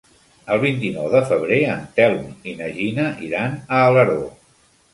[0.53, 4.21] El vint-i-nou de febrer en Telm i na Gina iran a Alaró.